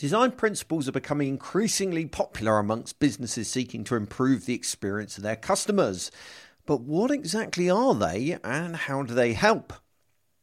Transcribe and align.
Design 0.00 0.30
principles 0.32 0.88
are 0.88 0.92
becoming 0.92 1.28
increasingly 1.28 2.06
popular 2.06 2.58
amongst 2.58 2.98
businesses 3.00 3.48
seeking 3.48 3.84
to 3.84 3.96
improve 3.96 4.46
the 4.46 4.54
experience 4.54 5.18
of 5.18 5.22
their 5.22 5.36
customers. 5.36 6.10
But 6.64 6.80
what 6.80 7.10
exactly 7.10 7.68
are 7.68 7.94
they 7.94 8.38
and 8.42 8.76
how 8.76 9.02
do 9.02 9.12
they 9.12 9.34
help? 9.34 9.74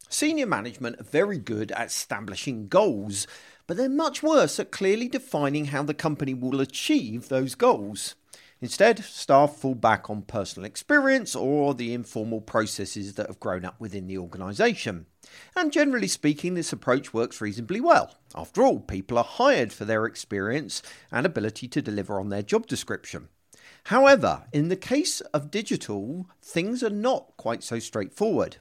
Senior 0.10 0.46
management 0.46 1.00
are 1.00 1.06
very 1.06 1.40
good 1.40 1.72
at 1.72 1.88
establishing 1.88 2.68
goals, 2.68 3.26
but 3.66 3.78
they're 3.78 3.90
much 3.90 4.22
worse 4.22 4.60
at 4.60 4.72
clearly 4.72 5.08
defining 5.08 5.66
how 5.66 5.82
the 5.82 5.96
company 5.96 6.36
will 6.36 6.62
achieve 6.62 7.28
those 7.28 7.56
goals. 7.56 8.14
Instead, 8.60 9.04
staff 9.04 9.56
fall 9.58 9.76
back 9.76 10.10
on 10.10 10.24
personal 10.24 10.66
experience 10.66 11.36
or 11.36 11.76
the 11.76 11.94
informal 11.94 12.42
processes 12.42 13.14
that 13.14 13.28
have 13.28 13.40
grown 13.40 13.64
up 13.64 13.80
within 13.80 14.08
the 14.08 14.18
organisation. 14.18 15.06
And 15.56 15.72
generally 15.72 16.08
speaking, 16.08 16.56
this 16.56 16.74
approach 16.74 17.14
works 17.14 17.40
reasonably 17.40 17.80
well. 17.82 18.16
After 18.36 18.64
all, 18.64 18.80
people 18.80 19.20
are 19.20 19.24
hired 19.24 19.72
for 19.72 19.86
their 19.86 20.06
experience 20.06 20.82
and 21.12 21.26
ability 21.26 21.68
to 21.68 21.82
deliver 21.82 22.20
on 22.20 22.30
their 22.30 22.42
job 22.42 22.66
description. 22.66 23.30
However, 23.86 24.46
in 24.52 24.70
the 24.70 24.76
case 24.76 25.22
of 25.22 25.52
digital, 25.52 26.28
things 26.42 26.84
are 26.84 26.90
not 26.90 27.38
quite 27.38 27.64
so 27.64 27.78
straightforward. 27.78 28.58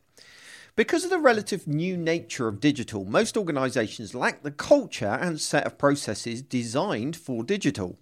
Because 0.77 1.05
of 1.05 1.11
the 1.11 1.19
relative 1.19 1.67
new 1.67 1.97
nature 1.97 2.49
of 2.49 2.61
digital, 2.61 3.07
most 3.07 3.39
organisations 3.39 4.15
lack 4.15 4.43
the 4.43 4.51
culture 4.51 5.19
and 5.21 5.41
set 5.41 5.65
of 5.65 5.79
processes 5.79 6.43
designed 6.43 7.17
for 7.17 7.43
digital. 7.43 7.99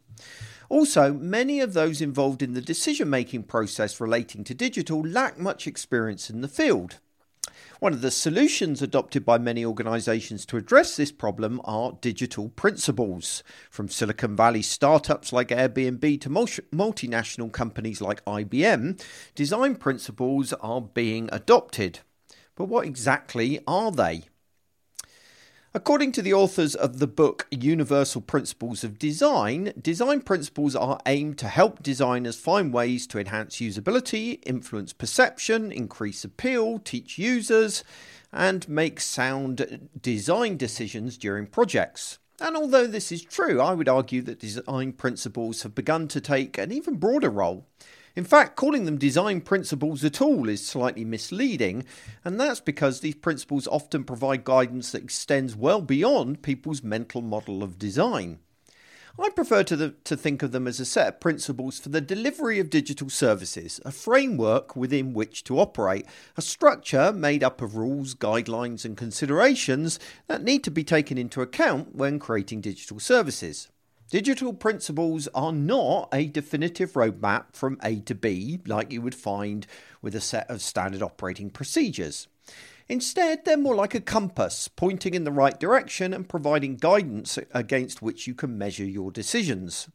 Also, 0.68 1.12
many 1.12 1.60
of 1.60 1.74
those 1.74 2.00
involved 2.00 2.42
in 2.42 2.54
the 2.54 2.60
decision 2.60 3.10
making 3.10 3.45
process 3.45 4.00
relating 4.00 4.45
to 4.45 4.54
digital 4.54 5.00
lack 5.00 5.38
much 5.38 5.66
experience 5.66 6.30
in 6.30 6.40
the 6.40 6.48
field. 6.48 6.98
One 7.80 7.92
of 7.92 8.00
the 8.00 8.10
solutions 8.10 8.80
adopted 8.80 9.27
by 9.27 9.37
many 9.37 9.64
organizations 9.64 10.46
to 10.46 10.56
address 10.56 10.96
this 10.96 11.12
problem 11.12 11.60
are 11.64 11.98
digital 12.00 12.48
principles. 12.48 13.42
From 13.68 13.88
Silicon 13.88 14.34
Valley 14.34 14.62
startups 14.62 15.32
like 15.32 15.48
Airbnb 15.48 16.20
to 16.23 16.30
multinational 16.30 17.52
companies 17.52 18.01
like 18.01 18.24
IBM, 18.24 19.02
design 19.35 19.76
principles 19.76 20.52
are 20.54 20.80
being 20.80 21.29
adopted. 21.32 22.01
But 22.54 22.66
what 22.66 22.87
exactly 22.87 23.60
are 23.66 23.90
they? 23.90 24.24
According 25.76 26.12
to 26.12 26.22
the 26.22 26.32
authors 26.32 26.76
of 26.76 27.00
the 27.00 27.08
book 27.08 27.48
Universal 27.50 28.20
Principles 28.20 28.84
of 28.84 28.96
Design, 28.96 29.72
design 29.82 30.20
principles 30.20 30.76
are 30.76 31.00
aimed 31.04 31.36
to 31.38 31.48
help 31.48 31.82
designers 31.82 32.38
find 32.38 32.72
ways 32.72 33.08
to 33.08 33.18
enhance 33.18 33.56
usability, 33.56 34.38
influence 34.46 34.92
perception, 34.92 35.72
increase 35.72 36.22
appeal, 36.22 36.78
teach 36.78 37.18
users, 37.18 37.82
and 38.32 38.68
make 38.68 39.00
sound 39.00 39.88
design 40.00 40.56
decisions 40.56 41.18
during 41.18 41.45
projects. 41.45 42.20
And 42.40 42.56
although 42.56 42.86
this 42.86 43.10
is 43.10 43.24
true, 43.24 43.60
I 43.60 43.74
would 43.74 43.88
argue 43.88 44.22
that 44.22 44.38
design 44.38 44.92
principles 44.92 45.64
have 45.64 45.74
begun 45.74 46.06
to 46.06 46.20
take 46.20 46.56
an 46.56 46.70
even 46.70 46.98
broader 46.98 47.30
role. 47.30 47.66
In 48.16 48.24
fact, 48.24 48.54
calling 48.54 48.84
them 48.84 48.96
design 48.96 49.40
principles 49.40 50.04
at 50.04 50.20
all 50.20 50.48
is 50.48 50.65
slightly 50.65 51.04
misleading, 51.04 51.84
and 52.24 52.38
that's 52.38 52.60
because 52.60 53.01
these 53.01 53.16
principles 53.16 53.66
often 53.66 54.04
provide 54.04 54.45
guidance 54.45 54.93
that 54.93 55.02
extends 55.02 55.57
well 55.57 55.80
beyond 55.80 56.42
people's 56.42 56.82
mental 56.82 57.23
model 57.23 57.65
of 57.65 57.76
design. 57.76 58.38
I 59.18 59.30
prefer 59.30 59.62
to, 59.65 59.76
the, 59.76 59.90
to 60.04 60.16
think 60.16 60.42
of 60.42 60.52
them 60.52 60.66
as 60.66 60.80
a 60.80 60.85
set 60.85 61.09
of 61.09 61.20
principles 61.20 61.79
for 61.79 61.88
the 61.88 62.01
delivery 62.01 62.59
of 62.59 62.70
digital 62.70 63.09
services, 63.09 63.80
a 63.85 63.92
framework 63.92 64.75
within 64.75 65.12
which 65.12 65.44
to 65.44 65.59
operate, 65.59 66.06
a 66.37 66.42
structure 66.42 67.12
made 67.12 67.44
up 67.44 67.62
of 67.62 67.76
rules, 67.76 68.15
guidelines, 68.15 68.84
and 68.84 68.97
considerations 68.97 70.00
that 70.26 70.42
need 70.42 70.65
to 70.65 70.70
be 70.70 70.82
taken 70.82 71.16
into 71.16 71.42
account 71.42 71.94
when 71.94 72.19
creating 72.19 72.60
digital 72.60 72.98
services. 72.98 73.69
Digital 74.10 74.53
principles 74.53 75.28
are 75.34 75.53
not 75.53 76.09
a 76.12 76.27
definitive 76.27 76.93
roadmap 76.93 77.47
from 77.53 77.78
A 77.83 78.00
to 78.00 78.15
B 78.15 78.60
like 78.66 78.93
you 78.93 79.00
would 79.00 79.15
find 79.15 79.66
with 80.03 80.15
a 80.15 80.21
set 80.21 80.49
of 80.50 80.60
standard 80.60 81.03
operating 81.03 81.50
procedures. 81.50 82.28
Instead, 82.87 83.44
they're 83.44 83.56
more 83.56 83.75
like 83.75 83.94
a 83.94 84.00
compass, 84.00 84.69
pointing 84.69 85.14
in 85.14 85.25
the 85.25 85.32
right 85.32 85.59
direction 85.59 86.12
and 86.12 86.28
providing 86.28 86.76
guidance 86.76 87.38
against 87.53 88.03
which 88.03 88.26
you 88.26 88.34
can 88.34 88.59
measure 88.59 88.84
your 88.84 89.10
decisions. 89.10 89.88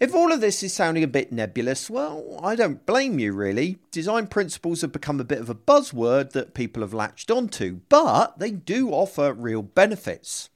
If 0.00 0.14
all 0.14 0.32
of 0.32 0.40
this 0.40 0.62
is 0.62 0.72
sounding 0.72 1.04
a 1.04 1.08
bit 1.08 1.30
nebulous, 1.30 1.90
well, 1.90 2.40
I 2.42 2.56
don't 2.56 2.86
blame 2.86 3.18
you 3.18 3.34
really. 3.34 3.78
Design 3.90 4.26
principles 4.26 4.80
have 4.80 4.92
become 4.92 5.20
a 5.20 5.24
bit 5.24 5.40
of 5.40 5.50
a 5.50 5.54
buzzword 5.54 6.30
that 6.30 6.54
people 6.54 6.80
have 6.80 6.94
latched 6.94 7.30
onto, 7.30 7.80
but 7.88 8.38
they 8.38 8.50
do 8.50 8.90
offer 8.90 9.32
real 9.32 9.62
benefits. 9.62 10.48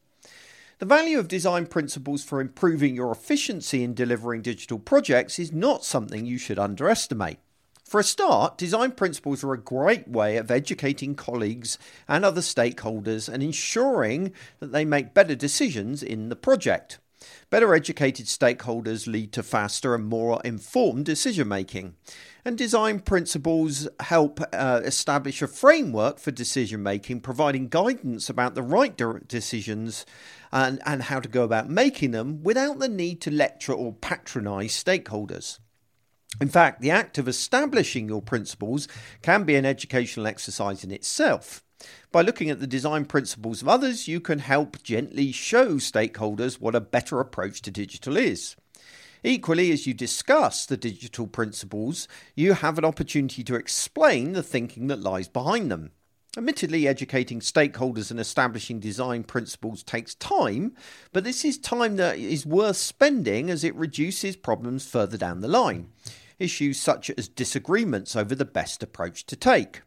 The 0.78 0.84
value 0.84 1.19
of 1.19 1.26
design 1.26 1.69
principles 1.69 2.22
for 2.22 2.38
improving 2.38 2.94
your 2.94 3.10
efficiency 3.10 3.82
in 3.82 3.94
delivering 3.94 4.42
digital 4.42 4.78
projects 4.78 5.38
is 5.38 5.50
not 5.50 5.87
something 5.87 6.26
you 6.26 6.37
should 6.37 6.59
underestimate. 6.59 7.38
For 7.82 8.00
a 8.00 8.04
start, 8.04 8.59
design 8.59 8.91
principles 8.91 9.42
are 9.42 9.54
a 9.54 9.59
great 9.59 10.06
way 10.06 10.37
of 10.37 10.50
educating 10.50 11.14
colleagues 11.14 11.78
and 12.06 12.26
other 12.26 12.42
stakeholders 12.42 13.26
and 13.26 13.42
ensuring 13.42 14.34
that 14.60 14.72
they 14.72 14.84
make 14.84 15.14
better 15.14 15.34
decisions 15.34 16.03
in 16.03 16.28
the 16.28 16.37
project. 16.37 16.98
Better 17.48 17.75
educated 17.75 18.26
stakeholders 18.26 19.06
lead 19.06 19.32
to 19.32 19.43
faster 19.43 19.94
and 19.94 20.04
more 20.04 20.43
informed 20.44 21.06
decision 21.06 21.48
making. 21.48 21.94
And 22.46 22.56
design 22.56 23.00
principles 23.00 23.88
help 23.98 24.38
uh, 24.52 24.80
establish 24.84 25.42
a 25.42 25.48
framework 25.48 26.20
for 26.20 26.30
decision 26.30 26.80
making, 26.80 27.22
providing 27.22 27.66
guidance 27.66 28.30
about 28.30 28.54
the 28.54 28.62
right 28.62 28.96
decisions 29.26 30.06
and, 30.52 30.80
and 30.86 31.02
how 31.02 31.18
to 31.18 31.28
go 31.28 31.42
about 31.42 31.68
making 31.68 32.12
them 32.12 32.44
without 32.44 32.78
the 32.78 32.88
need 32.88 33.20
to 33.22 33.32
lecture 33.32 33.72
or 33.72 33.94
patronize 33.94 34.80
stakeholders. 34.80 35.58
In 36.40 36.48
fact, 36.48 36.80
the 36.80 36.92
act 36.92 37.18
of 37.18 37.26
establishing 37.26 38.06
your 38.08 38.22
principles 38.22 38.86
can 39.22 39.42
be 39.42 39.56
an 39.56 39.66
educational 39.66 40.28
exercise 40.28 40.84
in 40.84 40.92
itself. 40.92 41.64
By 42.12 42.22
looking 42.22 42.48
at 42.48 42.60
the 42.60 42.68
design 42.68 43.06
principles 43.06 43.60
of 43.60 43.68
others, 43.68 44.06
you 44.06 44.20
can 44.20 44.38
help 44.38 44.80
gently 44.84 45.32
show 45.32 45.78
stakeholders 45.78 46.60
what 46.60 46.76
a 46.76 46.80
better 46.80 47.18
approach 47.18 47.60
to 47.62 47.72
digital 47.72 48.16
is. 48.16 48.54
Equally, 49.26 49.72
as 49.72 49.88
you 49.88 49.92
discuss 49.92 50.66
the 50.66 50.76
digital 50.76 51.26
principles, 51.26 52.06
you 52.37 52.53
have 52.53 52.78
an 52.78 52.84
opportunity 52.84 53.42
to 53.42 53.56
explain 53.56 54.34
the 54.34 54.42
thinking 54.42 54.87
that 54.87 55.00
lies 55.00 55.26
behind 55.26 55.69
them. 55.69 55.91
Admittedly, 56.37 56.87
educating 56.87 57.41
stakeholders 57.41 58.12
and 58.12 58.20
establishing 58.20 58.78
design 58.78 59.25
principles 59.25 59.82
takes 59.82 60.14
time, 60.14 60.76
but 61.12 61.25
this 61.25 61.44
is 61.44 61.59
time 61.59 61.97
that 61.97 62.20
is 62.20 62.47
worth 62.47 62.76
spending 62.76 63.50
as 63.50 63.64
it 63.64 63.75
reduces 63.75 64.37
problems 64.37 64.87
further 64.87 65.19
down 65.19 65.41
the 65.41 65.48
line. 65.48 65.88
Issues 66.38 66.78
such 66.78 67.10
as 67.10 67.26
disagreements 67.26 68.14
over 68.14 68.37
the 68.37 68.44
best 68.44 68.81
approach 68.81 69.26
to 69.26 69.34
take. 69.34 69.82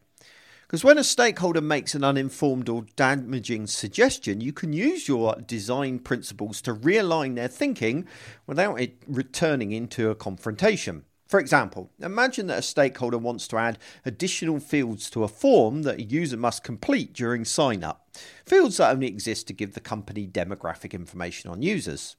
Because 0.70 0.84
when 0.84 0.98
a 0.98 1.02
stakeholder 1.02 1.60
makes 1.60 1.96
an 1.96 2.04
uninformed 2.04 2.68
or 2.68 2.84
damaging 2.94 3.66
suggestion, 3.66 4.40
you 4.40 4.52
can 4.52 4.72
use 4.72 5.08
your 5.08 5.34
design 5.34 5.98
principles 5.98 6.62
to 6.62 6.72
realign 6.72 7.34
their 7.34 7.48
thinking 7.48 8.06
without 8.46 8.80
it 8.80 9.02
returning 9.08 9.72
into 9.72 10.10
a 10.10 10.14
confrontation. 10.14 11.02
For 11.26 11.40
example, 11.40 11.90
imagine 12.00 12.46
that 12.46 12.60
a 12.60 12.62
stakeholder 12.62 13.18
wants 13.18 13.48
to 13.48 13.56
add 13.56 13.80
additional 14.04 14.60
fields 14.60 15.10
to 15.10 15.24
a 15.24 15.28
form 15.28 15.82
that 15.82 15.98
a 15.98 16.04
user 16.04 16.36
must 16.36 16.62
complete 16.62 17.14
during 17.14 17.44
sign 17.44 17.82
up, 17.82 18.06
fields 18.46 18.76
that 18.76 18.92
only 18.92 19.08
exist 19.08 19.48
to 19.48 19.52
give 19.52 19.74
the 19.74 19.80
company 19.80 20.24
demographic 20.24 20.92
information 20.92 21.50
on 21.50 21.62
users. 21.62 22.14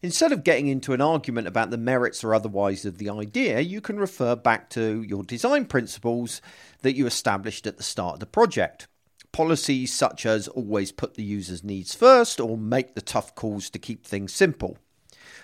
Instead 0.00 0.30
of 0.30 0.44
getting 0.44 0.68
into 0.68 0.92
an 0.92 1.00
argument 1.00 1.48
about 1.48 1.70
the 1.70 1.76
merits 1.76 2.22
or 2.22 2.32
otherwise 2.32 2.84
of 2.84 2.98
the 2.98 3.10
idea, 3.10 3.58
you 3.58 3.80
can 3.80 3.98
refer 3.98 4.36
back 4.36 4.70
to 4.70 5.02
your 5.02 5.24
design 5.24 5.64
principles 5.64 6.40
that 6.82 6.94
you 6.94 7.04
established 7.06 7.66
at 7.66 7.76
the 7.76 7.82
start 7.82 8.14
of 8.14 8.20
the 8.20 8.26
project. 8.26 8.86
Policies 9.32 9.92
such 9.92 10.24
as 10.24 10.46
always 10.48 10.92
put 10.92 11.14
the 11.14 11.24
user's 11.24 11.64
needs 11.64 11.94
first 11.94 12.38
or 12.38 12.56
make 12.56 12.94
the 12.94 13.00
tough 13.00 13.34
calls 13.34 13.68
to 13.70 13.78
keep 13.78 14.06
things 14.06 14.32
simple. 14.32 14.78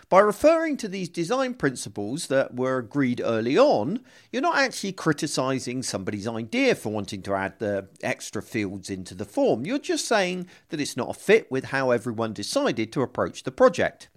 By 0.09 0.21
referring 0.21 0.77
to 0.79 0.89
these 0.89 1.09
design 1.09 1.55
principles 1.55 2.29
that 2.29 2.55
were 2.55 2.79
agreed 2.79 3.21
early 3.25 3.59
on, 3.59 4.01
you're 4.31 4.43
not 4.43 4.57
actually 4.57 4.93
criticizing 4.93 5.83
somebody's 5.83 6.29
idea 6.29 6.77
for 6.77 6.91
wanting 6.93 7.23
to 7.23 7.35
add 7.35 7.59
the 7.59 7.89
extra 8.03 8.41
fields 8.43 8.89
into 8.89 9.15
the 9.15 9.25
form. 9.25 9.67
You're 9.67 9.79
just 9.79 10.07
saying 10.07 10.47
that 10.69 10.81
it's 10.81 10.97
not 10.97 11.11
a 11.11 11.15
fit 11.15 11.51
with 11.51 11.67
how 11.67 11.91
everyone 11.91 12.33
decided 12.33 12.93
to 12.93 13.03
approach 13.03 13.43
the 13.43 13.51
project. 13.51 14.09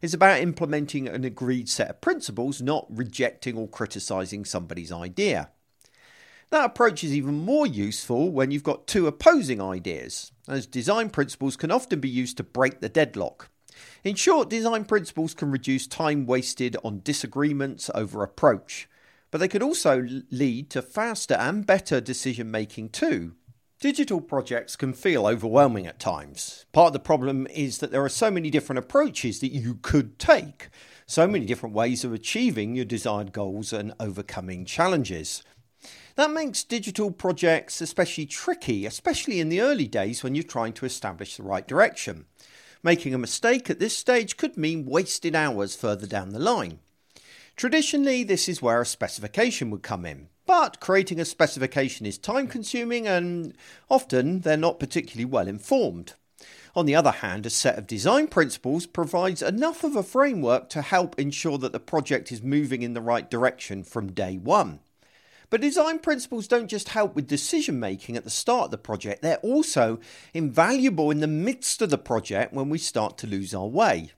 It's 0.00 0.14
about 0.14 0.40
implementing 0.40 1.08
an 1.08 1.24
agreed 1.24 1.68
set 1.68 1.90
of 1.90 2.00
principles, 2.00 2.62
not 2.62 2.86
rejecting 2.88 3.56
or 3.56 3.68
criticizing 3.68 4.44
somebody's 4.44 4.92
idea. 4.92 5.50
That 6.50 6.64
approach 6.64 7.04
is 7.04 7.12
even 7.12 7.34
more 7.34 7.66
useful 7.66 8.30
when 8.30 8.50
you've 8.50 8.62
got 8.62 8.86
two 8.86 9.06
opposing 9.06 9.60
ideas, 9.60 10.32
as 10.48 10.66
design 10.66 11.10
principles 11.10 11.56
can 11.56 11.70
often 11.70 12.00
be 12.00 12.08
used 12.08 12.38
to 12.38 12.42
break 12.42 12.80
the 12.80 12.88
deadlock. 12.88 13.50
In 14.02 14.14
short, 14.14 14.48
design 14.48 14.84
principles 14.84 15.34
can 15.34 15.50
reduce 15.50 15.86
time 15.86 16.26
wasted 16.26 16.76
on 16.82 17.02
disagreements 17.04 17.90
over 17.94 18.22
approach, 18.22 18.88
but 19.30 19.38
they 19.38 19.48
could 19.48 19.62
also 19.62 20.06
lead 20.30 20.70
to 20.70 20.80
faster 20.80 21.34
and 21.34 21.66
better 21.66 22.00
decision 22.00 22.50
making 22.50 22.90
too. 22.90 23.34
Digital 23.80 24.20
projects 24.20 24.74
can 24.74 24.92
feel 24.92 25.24
overwhelming 25.24 25.86
at 25.86 26.00
times. 26.00 26.66
Part 26.72 26.88
of 26.88 26.92
the 26.94 26.98
problem 26.98 27.46
is 27.46 27.78
that 27.78 27.92
there 27.92 28.04
are 28.04 28.08
so 28.08 28.28
many 28.28 28.50
different 28.50 28.80
approaches 28.80 29.38
that 29.38 29.52
you 29.52 29.76
could 29.82 30.18
take, 30.18 30.68
so 31.06 31.28
many 31.28 31.46
different 31.46 31.76
ways 31.76 32.02
of 32.02 32.12
achieving 32.12 32.74
your 32.74 32.84
desired 32.84 33.32
goals 33.32 33.72
and 33.72 33.94
overcoming 34.00 34.64
challenges. 34.64 35.44
That 36.16 36.32
makes 36.32 36.64
digital 36.64 37.12
projects 37.12 37.80
especially 37.80 38.26
tricky, 38.26 38.84
especially 38.84 39.38
in 39.38 39.48
the 39.48 39.60
early 39.60 39.86
days 39.86 40.24
when 40.24 40.34
you're 40.34 40.42
trying 40.42 40.72
to 40.72 40.84
establish 40.84 41.36
the 41.36 41.44
right 41.44 41.66
direction. 41.66 42.24
Making 42.82 43.14
a 43.14 43.18
mistake 43.18 43.70
at 43.70 43.78
this 43.78 43.96
stage 43.96 44.36
could 44.36 44.56
mean 44.56 44.86
wasted 44.86 45.36
hours 45.36 45.76
further 45.76 46.08
down 46.08 46.30
the 46.30 46.40
line. 46.40 46.80
Traditionally, 47.54 48.24
this 48.24 48.48
is 48.48 48.60
where 48.60 48.80
a 48.80 48.86
specification 48.86 49.70
would 49.70 49.84
come 49.84 50.04
in, 50.04 50.30
but 50.48 50.80
creating 50.80 51.20
a 51.20 51.26
specification 51.26 52.06
is 52.06 52.16
time 52.16 52.46
consuming 52.48 53.06
and 53.06 53.54
often 53.90 54.40
they're 54.40 54.56
not 54.56 54.80
particularly 54.80 55.26
well 55.26 55.46
informed. 55.46 56.14
On 56.74 56.86
the 56.86 56.94
other 56.94 57.10
hand, 57.10 57.44
a 57.44 57.50
set 57.50 57.76
of 57.76 57.86
design 57.86 58.28
principles 58.28 58.86
provides 58.86 59.42
enough 59.42 59.84
of 59.84 59.94
a 59.94 60.02
framework 60.02 60.70
to 60.70 60.80
help 60.80 61.18
ensure 61.18 61.58
that 61.58 61.72
the 61.72 61.78
project 61.78 62.32
is 62.32 62.42
moving 62.42 62.80
in 62.80 62.94
the 62.94 63.02
right 63.02 63.30
direction 63.30 63.84
from 63.84 64.12
day 64.12 64.38
one. 64.38 64.80
But 65.50 65.60
design 65.60 65.98
principles 65.98 66.48
don't 66.48 66.68
just 66.68 66.88
help 66.88 67.14
with 67.14 67.26
decision 67.26 67.78
making 67.78 68.16
at 68.16 68.24
the 68.24 68.30
start 68.30 68.66
of 68.66 68.70
the 68.70 68.78
project, 68.78 69.20
they're 69.20 69.36
also 69.38 70.00
invaluable 70.32 71.10
in 71.10 71.20
the 71.20 71.26
midst 71.26 71.82
of 71.82 71.90
the 71.90 71.98
project 71.98 72.54
when 72.54 72.70
we 72.70 72.78
start 72.78 73.18
to 73.18 73.26
lose 73.26 73.52
our 73.52 73.66
way. 73.66 74.12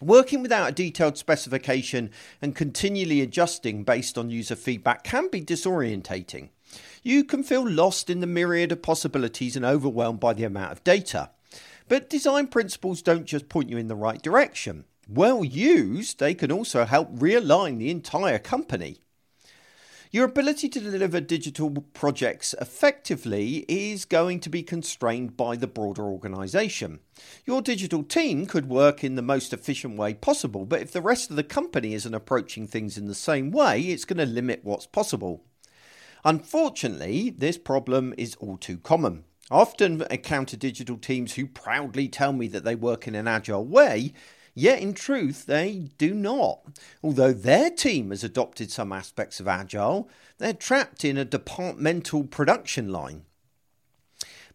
Working 0.00 0.42
without 0.42 0.68
a 0.68 0.72
detailed 0.72 1.16
specification 1.16 2.10
and 2.42 2.54
continually 2.54 3.22
adjusting 3.22 3.82
based 3.82 4.18
on 4.18 4.28
user 4.28 4.56
feedback 4.56 5.04
can 5.04 5.28
be 5.28 5.40
disorientating. 5.40 6.50
You 7.02 7.24
can 7.24 7.42
feel 7.42 7.66
lost 7.66 8.10
in 8.10 8.20
the 8.20 8.26
myriad 8.26 8.72
of 8.72 8.82
possibilities 8.82 9.56
and 9.56 9.64
overwhelmed 9.64 10.20
by 10.20 10.34
the 10.34 10.44
amount 10.44 10.72
of 10.72 10.84
data. 10.84 11.30
But 11.88 12.10
design 12.10 12.48
principles 12.48 13.00
don't 13.00 13.24
just 13.24 13.48
point 13.48 13.70
you 13.70 13.78
in 13.78 13.88
the 13.88 13.94
right 13.94 14.20
direction. 14.20 14.84
Well 15.08 15.44
used, 15.44 16.18
they 16.18 16.34
can 16.34 16.50
also 16.50 16.84
help 16.84 17.14
realign 17.14 17.78
the 17.78 17.90
entire 17.90 18.40
company. 18.40 18.98
Your 20.12 20.24
ability 20.24 20.68
to 20.68 20.80
deliver 20.80 21.20
digital 21.20 21.68
projects 21.92 22.54
effectively 22.60 23.64
is 23.68 24.04
going 24.04 24.38
to 24.40 24.48
be 24.48 24.62
constrained 24.62 25.36
by 25.36 25.56
the 25.56 25.66
broader 25.66 26.04
organisation. 26.04 27.00
Your 27.44 27.60
digital 27.60 28.04
team 28.04 28.46
could 28.46 28.68
work 28.68 29.02
in 29.02 29.16
the 29.16 29.22
most 29.22 29.52
efficient 29.52 29.96
way 29.96 30.14
possible, 30.14 30.64
but 30.64 30.80
if 30.80 30.92
the 30.92 31.02
rest 31.02 31.30
of 31.30 31.36
the 31.36 31.42
company 31.42 31.92
isn't 31.92 32.14
approaching 32.14 32.68
things 32.68 32.96
in 32.96 33.06
the 33.06 33.14
same 33.14 33.50
way, 33.50 33.80
it's 33.80 34.04
going 34.04 34.18
to 34.18 34.26
limit 34.26 34.60
what's 34.62 34.86
possible. 34.86 35.42
Unfortunately, 36.24 37.30
this 37.30 37.58
problem 37.58 38.14
is 38.16 38.36
all 38.36 38.56
too 38.56 38.78
common. 38.78 39.24
I 39.50 39.56
often 39.56 40.02
encounter 40.10 40.56
digital 40.56 40.98
teams 40.98 41.34
who 41.34 41.46
proudly 41.46 42.08
tell 42.08 42.32
me 42.32 42.46
that 42.48 42.64
they 42.64 42.74
work 42.76 43.08
in 43.08 43.14
an 43.16 43.26
agile 43.26 43.64
way, 43.64 44.12
Yet 44.58 44.80
in 44.80 44.94
truth, 44.94 45.44
they 45.44 45.90
do 45.98 46.14
not. 46.14 46.60
Although 47.02 47.34
their 47.34 47.68
team 47.68 48.08
has 48.08 48.24
adopted 48.24 48.72
some 48.72 48.90
aspects 48.90 49.38
of 49.38 49.46
Agile, 49.46 50.08
they're 50.38 50.54
trapped 50.54 51.04
in 51.04 51.18
a 51.18 51.26
departmental 51.26 52.24
production 52.24 52.90
line. 52.90 53.26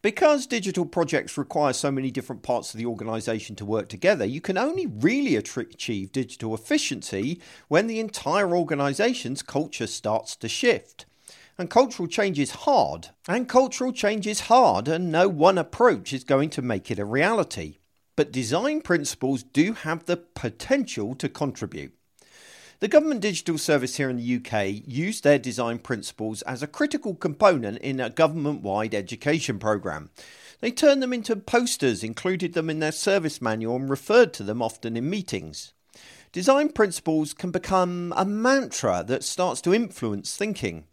Because 0.02 0.48
digital 0.48 0.88
projects 0.88 1.38
require 1.38 1.72
so 1.72 1.92
many 1.92 2.10
different 2.10 2.42
parts 2.42 2.74
of 2.74 2.80
the 2.80 2.88
organization 2.88 3.56
to 3.58 3.64
work 3.64 3.90
together, 3.90 4.26
you 4.26 4.42
can 4.42 4.58
only 4.58 4.88
really 4.88 5.36
achieve 5.36 6.12
digital 6.12 6.56
efficiency 6.56 7.40
when 7.68 7.86
the 7.86 8.00
entire 8.00 8.58
organization's 8.58 9.44
culture 9.44 9.86
starts 9.86 10.36
to 10.38 10.50
shift. 10.50 11.06
And 11.60 11.70
cultural 11.70 12.08
change 12.08 12.40
is 12.40 12.52
hard. 12.66 13.10
And 13.28 13.48
cultural 13.48 13.94
change 13.94 14.26
is 14.26 14.40
hard, 14.40 14.88
and 14.88 15.12
no 15.12 15.30
one 15.30 15.60
approach 15.60 16.12
is 16.12 16.24
going 16.24 16.50
to 16.52 16.64
make 16.64 16.90
it 16.90 16.98
a 16.98 17.06
reality 17.06 17.78
but 18.16 18.32
design 18.32 18.82
principles 18.82 19.44
do 19.44 19.74
have 19.74 20.06
the 20.06 20.18
potential 20.18 21.16
to 21.16 21.30
contribute. 21.30 21.94
The 22.82 22.88
Government 22.88 23.22
Digital 23.22 23.60
Service 23.60 23.98
here 23.98 24.10
in 24.10 24.18
the 24.18 24.38
UK 24.38 24.84
used 24.88 25.24
their 25.24 25.38
design 25.38 25.78
principles 25.78 26.42
as 26.42 26.64
a 26.64 26.68
critical 26.68 27.14
component 27.14 27.78
in 27.78 28.00
a 28.00 28.10
government 28.10 28.64
wide 28.64 28.96
education 28.96 29.60
programme. 29.60 30.10
They 30.62 30.72
turned 30.72 31.04
them 31.04 31.14
into 31.14 31.36
posters, 31.36 32.04
included 32.04 32.54
them 32.54 32.70
in 32.72 32.80
their 32.80 32.92
service 32.92 33.40
manual, 33.40 33.76
and 33.76 33.90
referred 33.90 34.34
to 34.34 34.44
them 34.44 34.64
often 34.64 34.98
in 34.98 35.10
meetings. 35.10 35.74
Design 36.32 36.70
principles 36.70 37.34
can 37.34 37.52
become 37.52 38.14
a 38.16 38.26
mantra 38.26 39.04
that 39.06 39.24
starts 39.24 39.62
to 39.62 39.74
influence 39.74 40.36
thinking, 40.36 40.86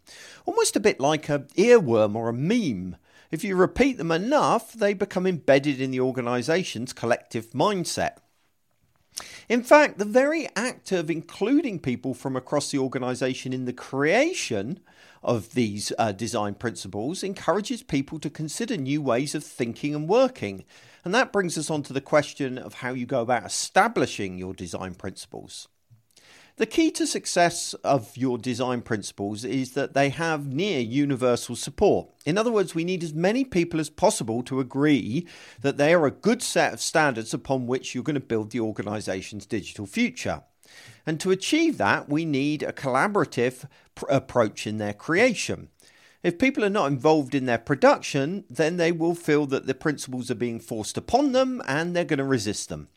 almost 0.45 0.75
a 0.75 0.81
bit 0.81 0.99
like 0.99 1.29
a 1.29 1.39
earworm 1.55 2.15
or 2.15 2.29
a 2.29 2.33
meme. 2.33 2.97
If 3.31 3.43
you 3.43 3.55
repeat 3.55 3.97
them 3.97 4.11
enough, 4.11 4.73
they 4.73 4.93
become 4.93 5.27
embedded 5.27 5.79
in 5.79 5.91
the 5.91 5.99
organisation's 5.99 6.93
collective 6.93 7.51
mindset. 7.51 8.17
In 9.47 9.63
fact, 9.63 9.97
the 9.97 10.05
very 10.05 10.47
act 10.55 10.91
of 10.91 11.09
including 11.09 11.79
people 11.79 12.13
from 12.13 12.35
across 12.35 12.71
the 12.71 12.79
organisation 12.79 13.53
in 13.53 13.65
the 13.65 13.73
creation 13.73 14.79
of 15.21 15.53
these 15.53 15.91
uh, 15.99 16.11
design 16.11 16.55
principles 16.55 17.23
encourages 17.23 17.83
people 17.83 18.19
to 18.19 18.29
consider 18.29 18.77
new 18.77 19.01
ways 19.01 19.35
of 19.35 19.43
thinking 19.43 19.93
and 19.93 20.07
working. 20.07 20.63
And 21.03 21.13
that 21.13 21.33
brings 21.33 21.57
us 21.57 21.69
on 21.69 21.83
to 21.83 21.93
the 21.93 22.01
question 22.01 22.57
of 22.57 22.75
how 22.75 22.93
you 22.93 23.05
go 23.05 23.21
about 23.21 23.45
establishing 23.45 24.37
your 24.37 24.53
design 24.53 24.95
principles. 24.95 25.67
The 26.59 26.65
key 26.65 26.91
to 26.91 27.07
success 27.07 27.73
of 27.85 28.17
your 28.17 28.37
design 28.37 28.81
principles 28.81 29.45
is 29.45 29.71
that 29.75 29.93
they 29.93 30.09
have 30.09 30.51
near 30.51 30.81
universal 30.81 31.55
support. 31.55 32.09
In 32.25 32.37
other 32.37 32.51
words, 32.51 32.75
we 32.75 32.83
need 32.83 33.01
as 33.01 33.13
many 33.13 33.45
people 33.45 33.79
as 33.79 33.89
possible 33.89 34.43
to 34.43 34.59
agree 34.59 35.25
that 35.61 35.77
they 35.77 35.93
are 35.93 36.05
a 36.05 36.11
good 36.11 36.41
set 36.41 36.73
of 36.73 36.81
standards 36.81 37.33
upon 37.33 37.65
which 37.65 37.95
you're 37.95 38.03
going 38.03 38.15
to 38.15 38.19
build 38.19 38.51
the 38.51 38.59
organization's 38.59 39.45
digital 39.45 39.85
future. 39.85 40.43
And 41.05 41.17
to 41.21 41.31
achieve 41.31 41.77
that, 41.77 42.09
we 42.09 42.25
need 42.25 42.61
a 42.61 42.73
collaborative 42.73 43.63
pr- 43.95 44.07
approach 44.09 44.67
in 44.67 44.79
their 44.79 44.93
creation. 44.93 45.69
If 46.23 46.39
people 46.39 46.65
are 46.65 46.69
not 46.69 46.91
involved 46.91 47.33
in 47.33 47.45
their 47.45 47.57
production, 47.57 48.43
then 48.49 48.75
they 48.75 48.91
will 48.91 49.15
feel 49.15 49.45
that 49.45 49.65
the 49.65 49.73
principles 49.73 50.29
are 50.29 50.35
being 50.35 50.59
forced 50.59 50.97
upon 50.97 51.31
them 51.31 51.61
and 51.69 51.95
they're 51.95 52.03
going 52.03 52.17
to 52.17 52.25
resist 52.25 52.67
them. 52.67 52.89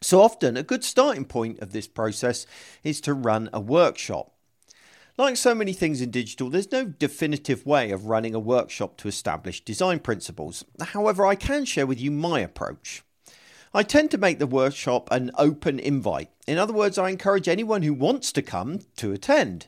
So 0.00 0.22
often, 0.22 0.56
a 0.56 0.62
good 0.62 0.84
starting 0.84 1.24
point 1.24 1.58
of 1.60 1.72
this 1.72 1.88
process 1.88 2.46
is 2.84 3.00
to 3.02 3.14
run 3.14 3.50
a 3.52 3.60
workshop. 3.60 4.32
Like 5.16 5.36
so 5.36 5.52
many 5.52 5.72
things 5.72 6.00
in 6.00 6.12
digital, 6.12 6.48
there's 6.48 6.70
no 6.70 6.84
definitive 6.84 7.66
way 7.66 7.90
of 7.90 8.06
running 8.06 8.36
a 8.36 8.38
workshop 8.38 8.96
to 8.98 9.08
establish 9.08 9.64
design 9.64 9.98
principles. 9.98 10.64
However, 10.80 11.26
I 11.26 11.34
can 11.34 11.64
share 11.64 11.86
with 11.86 12.00
you 12.00 12.12
my 12.12 12.38
approach. 12.38 13.02
I 13.74 13.82
tend 13.82 14.12
to 14.12 14.18
make 14.18 14.38
the 14.38 14.46
workshop 14.46 15.08
an 15.10 15.32
open 15.36 15.80
invite. 15.80 16.30
In 16.46 16.56
other 16.56 16.72
words, 16.72 16.98
I 16.98 17.10
encourage 17.10 17.48
anyone 17.48 17.82
who 17.82 17.92
wants 17.92 18.30
to 18.32 18.42
come 18.42 18.80
to 18.96 19.12
attend. 19.12 19.66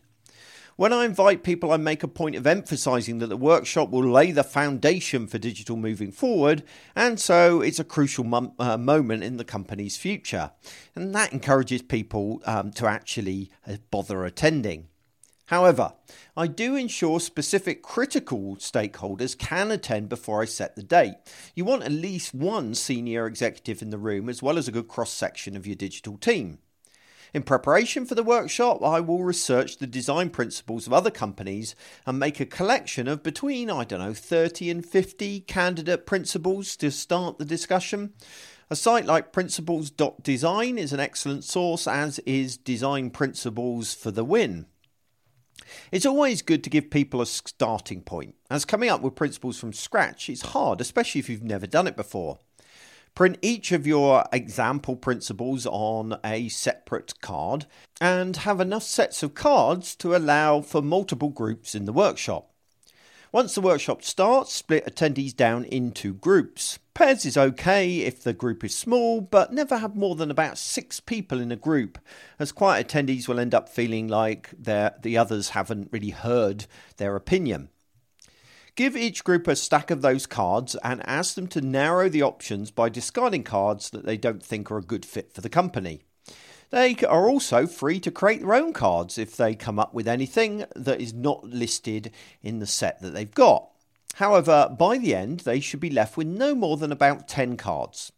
When 0.81 0.95
I 0.95 1.05
invite 1.05 1.43
people, 1.43 1.73
I 1.73 1.77
make 1.77 2.03
a 2.03 2.09
point 2.09 2.37
of 2.37 2.47
emphasizing 2.47 3.19
that 3.19 3.27
the 3.27 3.37
workshop 3.37 3.91
will 3.91 4.03
lay 4.03 4.33
the 4.33 4.43
foundation 4.43 5.27
for 5.27 5.37
digital 5.37 5.77
moving 5.77 6.11
forward, 6.11 6.63
and 6.97 7.21
so 7.21 7.61
it's 7.61 7.79
a 7.79 7.85
crucial 7.85 8.25
uh, 8.59 8.79
moment 8.79 9.23
in 9.23 9.37
the 9.37 9.45
company's 9.45 9.99
future. 9.99 10.53
And 10.95 11.15
that 11.15 11.35
encourages 11.35 11.83
people 11.83 12.41
um, 12.47 12.71
to 12.71 12.87
actually 12.87 13.51
uh, 13.69 13.77
bother 13.91 14.25
attending. 14.25 14.89
However, 15.49 15.93
I 16.35 16.47
do 16.47 16.77
ensure 16.77 17.21
specific 17.21 17.83
critical 17.83 18.57
stakeholders 18.57 19.37
can 19.37 19.71
attend 19.71 20.09
before 20.09 20.41
I 20.41 20.47
set 20.47 20.77
the 20.77 20.83
date. 20.83 21.17
You 21.55 21.67
want 21.67 21.83
at 21.83 21.93
least 21.93 22.33
one 22.33 22.75
senior 22.75 23.27
executive 23.27 23.83
in 23.83 23.91
the 23.91 23.99
room, 23.99 24.31
as 24.31 24.43
well 24.43 24.57
as 24.57 24.67
a 24.67 24.73
good 24.73 24.89
cross 24.89 25.13
section 25.13 25.57
of 25.57 25.67
your 25.67 25.77
digital 25.77 26.17
team. 26.17 26.61
In 27.33 27.43
preparation 27.43 28.07
for 28.07 28.17
the 28.17 28.25
workshop, 28.25 28.83
I 28.83 29.01
will 29.01 29.23
research 29.23 29.77
the 29.77 29.87
design 29.87 30.31
principles 30.31 30.87
of 30.87 30.93
other 30.93 31.11
companies 31.13 31.77
and 32.05 32.19
make 32.19 32.41
a 32.41 32.47
collection 32.47 33.07
of 33.07 33.23
between, 33.23 33.71
I 33.71 33.85
don't 33.85 34.01
know, 34.01 34.15
30 34.15 34.69
and 34.69 34.85
50 34.85 35.41
candidate 35.41 36.07
principles 36.07 36.77
to 36.77 36.91
start 36.91 37.39
the 37.39 37.45
discussion. 37.45 38.15
A 38.69 38.77
site 38.77 39.07
like 39.07 39.33
principles.design 39.33 40.79
is 40.79 40.93
an 40.93 41.01
excellent 41.01 41.45
source, 41.45 41.87
as 41.87 42.19
is 42.21 42.57
Design 42.57 43.11
Principles 43.11 43.95
for 43.95 44.11
the 44.11 44.25
Win. 44.25 44.67
It's 45.93 46.07
always 46.07 46.43
good 46.43 46.65
to 46.65 46.71
give 46.71 46.91
people 46.91 47.21
a 47.21 47.27
starting 47.27 48.03
point, 48.03 48.35
as 48.51 48.65
coming 48.65 48.89
up 48.89 49.03
with 49.03 49.15
principles 49.15 49.59
from 49.59 49.73
scratch 49.73 50.29
is 50.29 50.43
hard, 50.43 50.81
especially 50.81 51.21
if 51.21 51.29
you've 51.29 51.43
never 51.45 51.67
done 51.67 51.87
it 51.87 51.97
before. 51.97 52.39
Print 53.15 53.39
each 53.43 53.73
of 53.73 53.87
your 53.87 54.25
example 54.33 54.97
principles 54.97 55.67
on 55.67 56.19
a 56.25 56.49
separate 56.49 57.21
card 57.21 57.67
and 58.01 58.39
have 58.39 58.61
enough 58.61 58.83
sets 58.83 59.23
of 59.23 59.35
cards 59.35 59.95
to 59.97 60.17
allow 60.17 60.61
for 60.63 60.81
multiple 60.81 61.29
groups 61.29 61.75
in 61.75 61.85
the 61.85 61.93
workshop. 61.93 62.47
Once 63.33 63.55
the 63.55 63.61
workshop 63.61 64.03
starts, 64.03 64.53
split 64.53 64.85
attendees 64.87 65.37
down 65.37 65.65
into 65.67 66.15
groups. 66.15 66.79
Pairs 66.95 67.25
is 67.25 67.37
okay 67.37 67.99
if 67.99 68.23
the 68.23 68.33
group 68.33 68.65
is 68.65 68.75
small, 68.75 69.21
but 69.21 69.53
never 69.53 69.79
have 69.79 69.95
more 69.95 70.17
than 70.17 70.33
about 70.33 70.59
six 70.59 70.99
people 70.99 71.41
in 71.41 71.53
a 71.53 71.57
group, 71.57 71.99
as 72.41 72.51
quiet 72.51 72.89
attendees 72.89 73.29
will 73.29 73.39
end 73.39 73.55
up 73.55 73.69
feeling 73.69 74.09
like 74.09 74.51
the 74.59 75.17
others 75.17 75.51
haven't 75.51 75.93
really 75.93 76.11
heard 76.11 76.67
their 76.97 77.15
opinion. 77.15 77.69
Give 78.77 78.97
each 78.97 79.25
group 79.25 79.47
a 79.49 79.57
stack 79.57 79.91
of 79.91 80.03
those 80.03 80.27
cards 80.27 80.77
and 80.83 81.07
ask 81.07 81.35
them 81.35 81.49
to 81.49 81.61
narrow 81.61 82.09
the 82.09 82.23
options 82.23 82.71
by 82.71 82.89
discarding 82.89 83.43
cards 83.43 83.91
that 83.91 84.07
they 84.07 84.17
don't 84.17 84.43
think 84.43 84.71
are 84.71 84.79
a 84.79 84.83
good 84.83 85.05
fit 85.05 85.33
for 85.33 85.41
the 85.41 85.49
company. 85.49 86.03
They 86.71 86.95
are 87.09 87.29
also 87.29 87.67
free 87.67 87.99
to 88.01 88.13
create 88.13 88.41
their 88.41 88.55
own 88.55 88.73
cards 88.73 89.19
if 89.19 89.37
they 89.37 89.55
come 89.55 89.81
up 89.81 89.93
with 89.93 90.07
anything 90.07 90.65
that 90.77 91.01
is 91.01 91.13
not 91.13 91.45
listed 91.45 92.13
in 92.43 92.61
the 92.61 92.67
set 92.67 93.03
that 93.03 93.11
they've 93.11 93.35
got. 93.35 93.69
However, 94.15 94.75
by 94.79 94.99
the 94.99 95.15
end, 95.15 95.41
they 95.41 95.61
should 95.61 95.81
be 95.81 95.91
left 95.91 96.17
with 96.17 96.29
no 96.29 96.55
more 96.55 96.77
than 96.77 96.93
about 96.93 97.27
10 97.27 97.57
cards. 97.57 98.13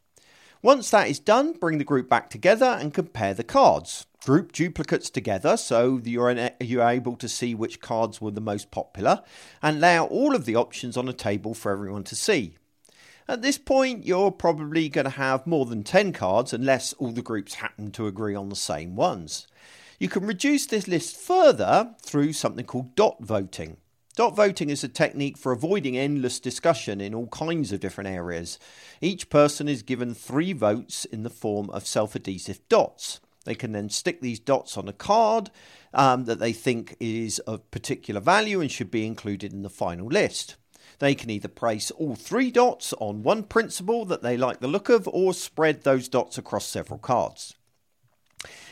Once 0.61 0.91
that 0.91 1.09
is 1.09 1.19
done, 1.19 1.55
bring 1.55 1.79
the 1.79 1.85
group 1.85 2.09
back 2.09 2.29
together 2.29 2.67
and 2.67 2.95
compare 2.95 3.35
the 3.35 3.43
cards. 3.43 4.07
Group 4.25 4.53
duplicates 4.53 5.11
together 5.11 5.57
so 5.57 6.01
you're, 6.05 6.51
you're 6.61 6.89
able 6.89 7.17
to 7.17 7.29
see 7.29 7.57
which 7.57 7.81
cards 7.81 8.21
were 8.21 8.31
the 8.31 8.41
most 8.41 8.71
popular 8.71 9.23
and 9.61 9.81
lay 9.81 9.97
out 9.97 10.13
all 10.13 10.37
of 10.37 10.45
the 10.45 10.55
options 10.55 10.97
on 10.97 11.09
a 11.09 11.13
table 11.13 11.55
for 11.55 11.73
everyone 11.73 12.05
to 12.05 12.15
see. 12.15 12.55
At 13.27 13.43
this 13.43 13.59
point, 13.59 14.07
you're 14.07 14.31
probably 14.31 14.89
going 14.89 15.07
to 15.07 15.11
have 15.11 15.45
more 15.45 15.67
than 15.67 15.83
10 15.83 16.13
cards 16.13 16.53
unless 16.53 16.93
all 16.95 17.11
the 17.11 17.21
groups 17.21 17.55
happen 17.55 17.91
to 17.93 18.07
agree 18.07 18.37
on 18.37 18.49
the 18.49 18.55
same 18.55 18.95
ones. 18.95 19.49
You 19.99 20.09
can 20.09 20.25
reduce 20.25 20.67
this 20.67 20.87
list 20.87 21.17
further 21.17 21.95
through 22.01 22.33
something 22.35 22.65
called 22.65 22.95
dot 22.95 23.17
voting. 23.21 23.77
Dot 24.15 24.37
voting 24.37 24.71
is 24.71 24.85
a 24.85 24.89
technique 24.89 25.37
for 25.37 25.51
avoiding 25.51 25.97
endless 25.97 26.39
discussion 26.39 27.01
in 27.01 27.13
all 27.13 27.29
kinds 27.29 27.73
of 27.73 27.81
different 27.81 28.11
areas. 28.11 28.61
Each 29.01 29.29
person 29.31 29.69
is 29.69 29.83
given 29.83 30.15
three 30.15 30.53
votes 30.53 31.07
in 31.07 31.25
the 31.25 31.31
form 31.31 31.71
of 31.71 31.87
self 31.87 32.15
adhesive 32.15 32.61
dots. 32.69 33.21
They 33.45 33.55
can 33.55 33.73
then 33.73 33.91
stick 33.91 34.21
these 34.21 34.39
dots 34.41 34.77
on 34.77 34.89
a 34.89 34.93
card 34.93 35.51
um, 35.95 36.25
that 36.25 36.39
they 36.39 36.53
think 36.53 36.97
is 37.01 37.39
of 37.41 37.71
particular 37.71 38.21
value 38.21 38.61
and 38.61 38.71
should 38.71 38.91
be 38.91 39.07
included 39.07 39.53
in 39.53 39.63
the 39.63 39.71
final 39.71 40.07
list. 40.07 40.57
They 40.99 41.15
can 41.15 41.31
either 41.31 41.49
place 41.49 41.91
all 41.91 42.15
three 42.15 42.51
dots 42.51 42.93
on 43.01 43.23
one 43.23 43.43
principle 43.43 44.05
that 44.05 44.23
they 44.23 44.37
like 44.37 44.61
the 44.61 44.69
look 44.69 44.89
of 44.89 45.09
or 45.09 45.35
spread 45.35 45.83
those 45.83 46.09
dots 46.09 46.39
across 46.39 46.67
several 46.67 46.99
cards. 46.99 47.55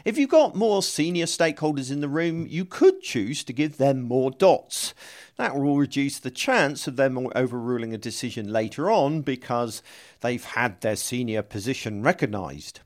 If 0.05 0.19
you've 0.19 0.31
got 0.31 0.57
more 0.57 0.83
senior 0.83 1.27
stakeholders 1.27 1.91
in 1.91 2.01
the 2.01 2.09
room, 2.09 2.47
you 2.49 2.65
could 2.65 3.03
choose 3.03 3.45
to 3.45 3.53
give 3.53 3.77
them 3.77 4.03
more 4.03 4.31
dots. 4.31 4.95
That 5.37 5.57
will 5.57 5.77
reduce 5.77 6.19
the 6.19 6.31
chance 6.31 6.87
of 6.87 6.97
them 6.97 7.29
overruling 7.35 7.95
a 7.95 7.99
decision 7.99 8.53
later 8.53 8.91
on 8.91 9.23
because 9.23 9.83
they've 10.21 10.45
had 10.45 10.81
their 10.81 10.97
senior 10.97 11.43
position 11.43 12.03
recognised. 12.03 12.81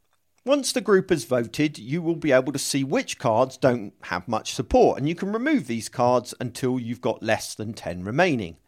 Once 0.47 0.73
the 0.73 0.81
group 0.83 1.09
has 1.09 1.25
voted, 1.25 1.79
you 1.79 2.03
will 2.03 2.17
be 2.17 2.31
able 2.31 2.53
to 2.53 2.59
see 2.59 2.85
which 2.85 3.19
cards 3.19 3.57
don't 3.57 3.95
have 4.03 4.29
much 4.29 4.53
support, 4.53 4.99
and 4.99 5.09
you 5.09 5.15
can 5.15 5.33
remove 5.33 5.67
these 5.67 5.89
cards 5.89 6.35
until 6.39 6.79
you've 6.79 7.01
got 7.01 7.23
less 7.23 7.55
than 7.55 7.73
10 7.73 8.05
remaining. 8.05 8.59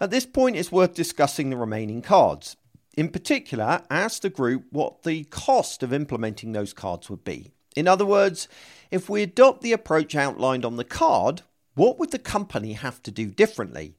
At 0.00 0.12
this 0.12 0.24
point, 0.24 0.54
it's 0.54 0.70
worth 0.70 0.94
discussing 0.94 1.50
the 1.50 1.56
remaining 1.56 2.02
cards. 2.02 2.56
In 2.96 3.08
particular, 3.08 3.82
ask 3.90 4.22
the 4.22 4.30
group 4.30 4.66
what 4.70 5.02
the 5.02 5.24
cost 5.24 5.82
of 5.82 5.92
implementing 5.92 6.52
those 6.52 6.72
cards 6.72 7.10
would 7.10 7.24
be. 7.24 7.50
In 7.74 7.88
other 7.88 8.06
words, 8.06 8.46
if 8.92 9.08
we 9.08 9.22
adopt 9.22 9.62
the 9.62 9.72
approach 9.72 10.14
outlined 10.14 10.64
on 10.64 10.76
the 10.76 10.84
card, 10.84 11.42
what 11.74 11.98
would 11.98 12.12
the 12.12 12.20
company 12.20 12.74
have 12.74 13.02
to 13.02 13.10
do 13.10 13.26
differently? 13.26 13.96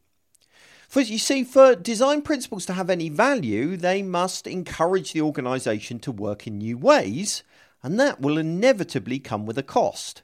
For 0.89 1.01
you 1.01 1.19
see, 1.19 1.43
for 1.43 1.75
design 1.75 2.24
principles 2.24 2.65
to 2.65 2.74
have 2.74 2.89
any 2.89 3.10
value, 3.10 3.77
they 3.77 4.01
must 4.01 4.48
encourage 4.48 5.13
the 5.13 5.22
organisation 5.22 6.00
to 6.00 6.12
work 6.12 6.48
in 6.48 6.58
new 6.58 6.79
ways, 6.79 7.43
and 7.84 8.00
that 8.00 8.19
will 8.22 8.39
inevitably 8.39 9.19
come 9.19 9.46
with 9.46 9.60
a 9.60 9.63
cost. 9.63 10.24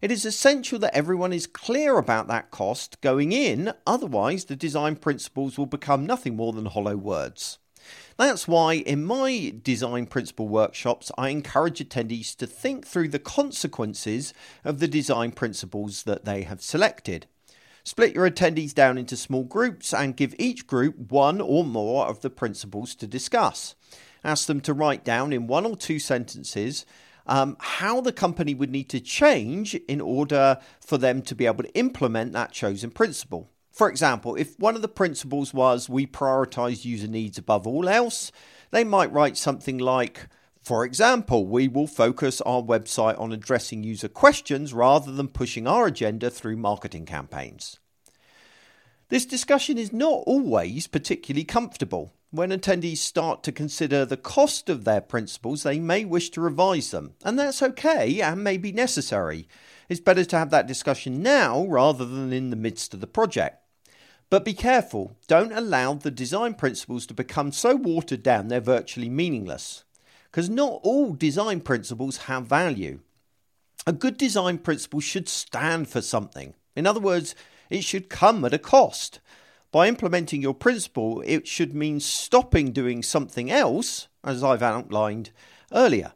It 0.00 0.10
is 0.10 0.24
essential 0.24 0.78
that 0.78 0.96
everyone 0.96 1.34
is 1.34 1.46
clear 1.46 1.98
about 1.98 2.26
that 2.28 2.50
cost 2.50 2.98
going 3.02 3.32
in, 3.32 3.74
otherwise, 3.86 4.46
the 4.46 4.56
design 4.56 4.96
principles 4.96 5.58
will 5.58 5.66
become 5.66 6.06
nothing 6.06 6.36
more 6.36 6.54
than 6.54 6.64
hollow 6.64 6.96
words. 6.96 7.58
That's 8.16 8.48
why 8.48 8.76
in 8.76 9.04
my 9.04 9.52
design 9.62 10.06
principle 10.06 10.48
workshops, 10.48 11.12
I 11.18 11.28
encourage 11.28 11.86
attendees 11.86 12.34
to 12.36 12.46
think 12.46 12.86
through 12.86 13.08
the 13.08 13.18
consequences 13.18 14.32
of 14.64 14.78
the 14.78 14.88
design 14.88 15.32
principles 15.32 16.04
that 16.04 16.24
they 16.24 16.44
have 16.44 16.62
selected. 16.62 17.26
Split 17.88 18.14
your 18.14 18.30
attendees 18.30 18.74
down 18.74 18.98
into 18.98 19.16
small 19.16 19.44
groups 19.44 19.94
and 19.94 20.14
give 20.14 20.34
each 20.38 20.66
group 20.66 21.10
one 21.10 21.40
or 21.40 21.64
more 21.64 22.04
of 22.06 22.20
the 22.20 22.28
principles 22.28 22.94
to 22.94 23.06
discuss. 23.06 23.74
Ask 24.22 24.46
them 24.46 24.60
to 24.60 24.74
write 24.74 25.06
down 25.06 25.32
in 25.32 25.46
one 25.46 25.64
or 25.64 25.74
two 25.74 25.98
sentences 25.98 26.84
um, 27.26 27.56
how 27.58 28.02
the 28.02 28.12
company 28.12 28.52
would 28.54 28.70
need 28.70 28.90
to 28.90 29.00
change 29.00 29.74
in 29.74 30.02
order 30.02 30.58
for 30.80 30.98
them 30.98 31.22
to 31.22 31.34
be 31.34 31.46
able 31.46 31.64
to 31.64 31.74
implement 31.74 32.34
that 32.34 32.52
chosen 32.52 32.90
principle. 32.90 33.48
For 33.72 33.88
example, 33.88 34.36
if 34.36 34.58
one 34.58 34.76
of 34.76 34.82
the 34.82 34.88
principles 34.88 35.54
was 35.54 35.88
we 35.88 36.06
prioritize 36.06 36.84
user 36.84 37.08
needs 37.08 37.38
above 37.38 37.66
all 37.66 37.88
else, 37.88 38.30
they 38.70 38.84
might 38.84 39.12
write 39.12 39.38
something 39.38 39.78
like, 39.78 40.28
for 40.62 40.84
example, 40.84 41.46
we 41.46 41.68
will 41.68 41.86
focus 41.86 42.40
our 42.42 42.62
website 42.62 43.18
on 43.18 43.32
addressing 43.32 43.84
user 43.84 44.08
questions 44.08 44.74
rather 44.74 45.12
than 45.12 45.28
pushing 45.28 45.66
our 45.66 45.86
agenda 45.86 46.30
through 46.30 46.56
marketing 46.56 47.06
campaigns. 47.06 47.78
This 49.08 49.24
discussion 49.24 49.78
is 49.78 49.92
not 49.92 50.24
always 50.26 50.86
particularly 50.86 51.44
comfortable. 51.44 52.12
When 52.30 52.50
attendees 52.50 52.98
start 52.98 53.42
to 53.44 53.52
consider 53.52 54.04
the 54.04 54.18
cost 54.18 54.68
of 54.68 54.84
their 54.84 55.00
principles, 55.00 55.62
they 55.62 55.78
may 55.78 56.04
wish 56.04 56.28
to 56.30 56.42
revise 56.42 56.90
them, 56.90 57.14
and 57.24 57.38
that's 57.38 57.62
okay 57.62 58.20
and 58.20 58.44
may 58.44 58.58
be 58.58 58.70
necessary. 58.70 59.48
It's 59.88 60.00
better 60.00 60.26
to 60.26 60.38
have 60.38 60.50
that 60.50 60.66
discussion 60.66 61.22
now 61.22 61.64
rather 61.64 62.04
than 62.04 62.34
in 62.34 62.50
the 62.50 62.56
midst 62.56 62.92
of 62.92 63.00
the 63.00 63.06
project. 63.06 63.64
But 64.28 64.44
be 64.44 64.52
careful, 64.52 65.16
don't 65.26 65.52
allow 65.52 65.94
the 65.94 66.10
design 66.10 66.52
principles 66.52 67.06
to 67.06 67.14
become 67.14 67.50
so 67.50 67.74
watered 67.76 68.22
down 68.22 68.48
they're 68.48 68.60
virtually 68.60 69.08
meaningless. 69.08 69.84
Because 70.30 70.50
not 70.50 70.80
all 70.82 71.14
design 71.14 71.60
principles 71.60 72.18
have 72.28 72.46
value. 72.46 73.00
A 73.86 73.92
good 73.92 74.16
design 74.18 74.58
principle 74.58 75.00
should 75.00 75.28
stand 75.28 75.88
for 75.88 76.02
something. 76.02 76.54
In 76.76 76.86
other 76.86 77.00
words, 77.00 77.34
it 77.70 77.84
should 77.84 78.08
come 78.08 78.44
at 78.44 78.54
a 78.54 78.58
cost. 78.58 79.20
By 79.70 79.88
implementing 79.88 80.42
your 80.42 80.54
principle, 80.54 81.22
it 81.26 81.46
should 81.46 81.74
mean 81.74 82.00
stopping 82.00 82.72
doing 82.72 83.02
something 83.02 83.50
else, 83.50 84.08
as 84.24 84.42
I've 84.42 84.62
outlined 84.62 85.30
earlier. 85.72 86.12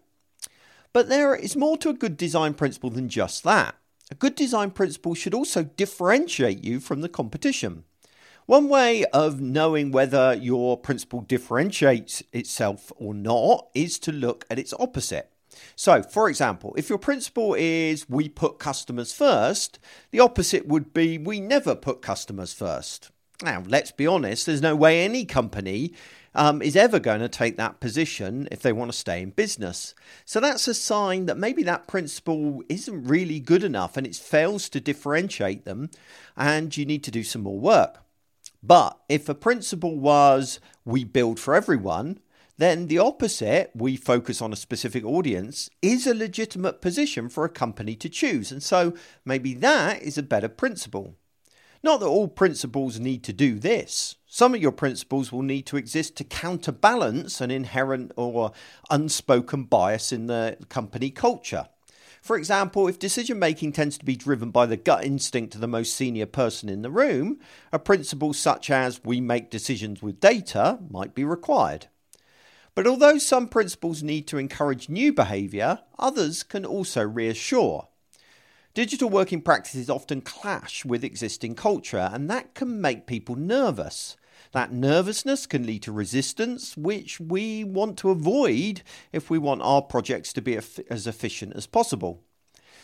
But 0.93 1.09
there 1.09 1.35
is 1.35 1.57
more 1.57 1.77
to 1.79 1.91
a 1.91 1.95
good 1.95 2.17
design 2.17 2.55
principle 2.55 2.91
than 2.91 3.09
just 3.09 3.45
that. 3.45 3.75
A 4.11 4.15
good 4.15 4.35
design 4.35 4.71
principle 4.71 5.15
should 5.15 5.35
also 5.35 5.65
differentiate 5.65 6.63
you 6.63 6.81
from 6.81 7.01
the 7.01 7.09
competition. 7.09 7.85
One 8.47 8.69
way 8.69 9.05
of 9.13 9.41
knowing 9.41 9.93
whether 9.93 10.35
your 10.35 10.77
principle 10.77 11.21
differentiates 11.21 12.25
itself 12.33 12.91
or 12.97 13.15
not 13.15 13.69
is 13.73 14.01
to 14.01 14.13
look 14.13 14.45
at 14.51 14.59
its 14.59 14.75
opposite. 14.81 15.31
So, 15.77 16.03
for 16.03 16.29
example, 16.29 16.75
if 16.77 16.89
your 16.89 16.99
principle 16.99 17.55
is 17.55 18.09
we 18.09 18.29
put 18.29 18.59
customers 18.59 19.13
first, 19.13 19.79
the 20.11 20.21
opposite 20.21 20.67
would 20.67 20.93
be 20.93 21.19
we 21.19 21.41
never 21.41 21.77
put 21.77 22.03
customers 22.03 22.53
first. 22.53 23.11
Now, 23.43 23.63
let's 23.67 23.93
be 23.93 24.07
honest, 24.07 24.47
there's 24.47 24.63
no 24.63 24.75
way 24.75 25.05
any 25.05 25.25
company 25.25 25.93
um, 26.35 26.63
is 26.63 26.75
ever 26.75 26.99
going 26.99 27.21
to 27.21 27.29
take 27.29 27.57
that 27.59 27.79
position 27.81 28.49
if 28.51 28.63
they 28.63 28.73
want 28.73 28.91
to 28.91 28.97
stay 28.97 29.23
in 29.23 29.31
business. 29.31 29.95
So 30.25 30.41
that's 30.41 30.67
a 30.67 30.75
sign 30.75 31.27
that 31.27 31.39
maybe 31.39 31.63
that 31.65 31.87
principle 31.87 32.63
isn't 32.69 33.05
really 33.05 33.39
good 33.39 33.63
enough 33.63 33.97
and 33.97 34.07
it 34.07 34.17
fails 34.17 34.69
to 34.71 34.81
differentiate 34.81 35.65
them, 35.65 35.91
and 36.37 36.77
you 36.77 36.85
need 36.85 37.05
to 37.05 37.11
do 37.11 37.23
some 37.23 37.43
more 37.43 37.59
work. 37.59 37.99
But 38.63 38.99
if 39.09 39.29
a 39.29 39.35
principle 39.35 39.99
was 39.99 40.61
we 40.85 41.05
build 41.05 41.41
for 41.41 41.55
everyone, 41.55 42.21
then 42.59 42.87
the 42.87 42.99
opposite, 42.99 43.73
we 43.75 43.97
focus 43.97 44.41
on 44.41 44.53
a 44.53 44.57
specific 44.57 45.05
audience, 45.05 45.69
is 45.81 46.07
a 46.07 46.15
legitimate 46.15 46.81
position 46.81 47.29
for 47.29 47.45
a 47.45 47.49
company 47.49 47.97
to 47.97 48.09
choose. 48.09 48.53
And 48.53 48.63
so 48.63 48.95
maybe 49.25 49.55
that 49.55 50.03
is 50.03 50.17
a 50.17 50.23
better 50.23 50.49
principle. 50.49 51.17
Not 51.83 51.99
that 51.99 52.07
all 52.07 52.29
principles 52.29 53.01
need 53.01 53.25
to 53.25 53.33
do 53.33 53.59
this. 53.59 54.15
Some 54.27 54.55
of 54.55 54.63
your 54.63 54.71
principles 54.71 55.33
will 55.33 55.43
need 55.43 55.67
to 55.67 55.77
exist 55.77 56.15
to 56.17 56.25
counterbalance 56.25 57.41
an 57.41 57.51
inherent 57.51 58.13
or 58.17 58.53
unspoken 58.91 59.65
bias 59.65 60.13
in 60.13 60.29
the 60.29 60.57
company 60.69 61.11
culture. 61.11 61.69
For 62.23 62.37
example, 62.37 62.87
if 62.87 63.01
decision 63.01 63.41
making 63.41 63.73
tends 63.73 63.99
to 63.99 64.05
be 64.05 64.15
driven 64.15 64.53
by 64.53 64.67
the 64.67 64.77
gut 64.77 65.05
instinct 65.05 65.57
of 65.57 65.61
the 65.61 65.67
most 65.67 65.97
senior 65.97 66.25
person 66.25 66.69
in 66.69 66.83
the 66.83 66.91
room, 66.91 67.41
a 67.73 67.81
principle 67.81 68.33
such 68.33 68.71
as 68.71 69.05
we 69.05 69.21
make 69.21 69.51
decisions 69.51 70.03
with 70.03 70.21
data 70.21 70.79
might 70.89 71.17
be 71.17 71.25
required. 71.25 71.89
But 72.77 72.87
although 72.87 73.19
some 73.19 73.49
principles 73.49 74.05
need 74.05 74.29
to 74.29 74.39
encourage 74.39 74.89
new 74.89 75.13
behaviour, 75.13 75.81
others 75.99 76.45
can 76.45 76.65
also 76.65 77.03
reassure. 77.03 77.89
Digital 78.73 79.11
working 79.11 79.43
practices 79.43 79.91
often 79.91 80.21
clash 80.21 80.85
with 80.85 81.03
existing 81.03 81.57
culture, 81.57 82.09
and 82.13 82.31
that 82.31 82.55
can 82.55 82.81
make 82.81 83.09
people 83.09 83.35
nervous. 83.35 84.17
That 84.51 84.73
nervousness 84.73 85.47
can 85.47 85.65
lead 85.65 85.83
to 85.85 85.93
resistance, 85.93 86.77
which 86.77 87.21
we 87.21 87.65
want 87.65 87.97
to 87.99 88.11
avoid 88.11 88.83
if 89.13 89.31
we 89.31 89.39
want 89.39 89.63
our 89.63 89.83
projects 89.83 90.33
to 90.35 90.43
be 90.43 90.59
as 90.91 91.07
efficient 91.07 91.55
as 91.55 91.67
possible. 91.67 92.23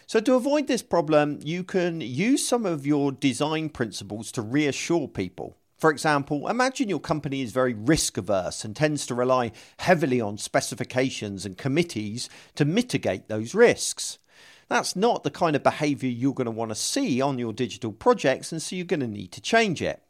So, 0.06 0.20
to 0.20 0.34
avoid 0.34 0.68
this 0.68 0.82
problem, 0.82 1.38
you 1.42 1.64
can 1.64 2.00
use 2.00 2.46
some 2.46 2.64
of 2.64 2.86
your 2.86 3.12
design 3.12 3.68
principles 3.68 4.32
to 4.32 4.42
reassure 4.42 5.06
people. 5.06 5.58
For 5.76 5.90
example, 5.90 6.48
imagine 6.48 6.88
your 6.88 6.98
company 6.98 7.42
is 7.42 7.52
very 7.52 7.74
risk 7.74 8.16
averse 8.16 8.64
and 8.64 8.74
tends 8.74 9.06
to 9.06 9.14
rely 9.14 9.52
heavily 9.78 10.20
on 10.20 10.38
specifications 10.38 11.46
and 11.46 11.56
committees 11.56 12.28
to 12.54 12.64
mitigate 12.64 13.28
those 13.28 13.54
risks. 13.54 14.18
That's 14.68 14.94
not 14.94 15.22
the 15.22 15.30
kind 15.30 15.56
of 15.56 15.62
behavior 15.62 16.10
you're 16.10 16.34
going 16.34 16.44
to 16.46 16.50
want 16.50 16.70
to 16.70 16.74
see 16.74 17.20
on 17.20 17.38
your 17.38 17.52
digital 17.52 17.92
projects, 17.92 18.52
and 18.52 18.60
so 18.60 18.76
you're 18.76 18.84
going 18.84 19.00
to 19.00 19.08
need 19.08 19.32
to 19.32 19.40
change 19.40 19.80
it. 19.80 20.02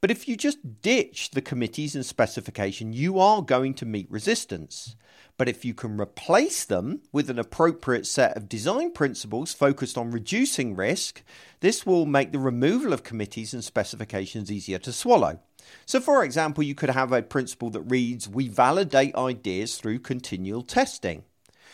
But 0.00 0.10
if 0.10 0.28
you 0.28 0.36
just 0.36 0.82
ditch 0.82 1.30
the 1.30 1.40
committees 1.40 1.94
and 1.94 2.04
specification, 2.04 2.92
you 2.92 3.18
are 3.18 3.42
going 3.42 3.74
to 3.74 3.86
meet 3.86 4.10
resistance. 4.10 4.96
But 5.38 5.48
if 5.48 5.64
you 5.64 5.72
can 5.72 6.00
replace 6.00 6.64
them 6.64 7.00
with 7.10 7.30
an 7.30 7.38
appropriate 7.38 8.06
set 8.06 8.36
of 8.36 8.48
design 8.48 8.92
principles 8.92 9.52
focused 9.52 9.96
on 9.96 10.10
reducing 10.10 10.76
risk, 10.76 11.22
this 11.60 11.86
will 11.86 12.04
make 12.04 12.32
the 12.32 12.38
removal 12.38 12.92
of 12.92 13.02
committees 13.02 13.54
and 13.54 13.64
specifications 13.64 14.52
easier 14.52 14.78
to 14.78 14.92
swallow. 14.92 15.40
So, 15.86 16.00
for 16.00 16.24
example, 16.24 16.64
you 16.64 16.74
could 16.74 16.90
have 16.90 17.12
a 17.12 17.22
principle 17.22 17.70
that 17.70 17.82
reads 17.82 18.28
We 18.28 18.48
validate 18.48 19.14
ideas 19.14 19.78
through 19.78 20.00
continual 20.00 20.62
testing. 20.62 21.24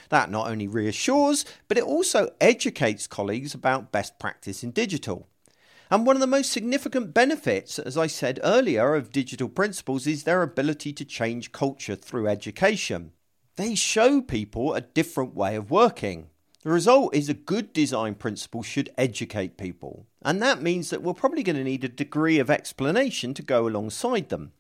That 0.08 0.30
not 0.30 0.48
only 0.48 0.68
reassures, 0.68 1.44
but 1.66 1.78
it 1.78 1.84
also 1.84 2.30
educates 2.40 3.06
colleagues 3.06 3.54
about 3.54 3.92
best 3.92 4.18
practice 4.18 4.62
in 4.62 4.70
digital. 4.70 5.28
And 5.90 6.06
one 6.06 6.16
of 6.16 6.20
the 6.20 6.26
most 6.26 6.52
significant 6.52 7.14
benefits, 7.14 7.78
as 7.78 7.96
I 7.96 8.08
said 8.08 8.40
earlier, 8.42 8.94
of 8.94 9.10
digital 9.10 9.48
principles 9.48 10.06
is 10.06 10.24
their 10.24 10.42
ability 10.42 10.92
to 10.94 11.04
change 11.04 11.52
culture 11.52 11.96
through 11.96 12.28
education. 12.28 13.12
They 13.56 13.74
show 13.74 14.20
people 14.20 14.74
a 14.74 14.82
different 14.82 15.34
way 15.34 15.56
of 15.56 15.70
working. 15.70 16.28
The 16.62 16.70
result 16.70 17.14
is 17.14 17.28
a 17.28 17.34
good 17.34 17.72
design 17.72 18.16
principle 18.16 18.62
should 18.62 18.90
educate 18.98 19.56
people, 19.56 20.06
and 20.22 20.42
that 20.42 20.60
means 20.60 20.90
that 20.90 21.02
we're 21.02 21.14
probably 21.14 21.42
going 21.42 21.56
to 21.56 21.64
need 21.64 21.84
a 21.84 21.88
degree 21.88 22.38
of 22.38 22.50
explanation 22.50 23.32
to 23.34 23.42
go 23.42 23.66
alongside 23.66 24.28
them. 24.28 24.52